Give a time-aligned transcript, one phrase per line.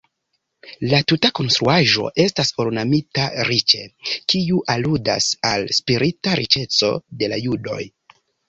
[0.93, 3.83] La tuta konstruaĵo estas ornamita riĉe,
[4.33, 7.81] kiu aludas al spirita riĉeco de la judoj.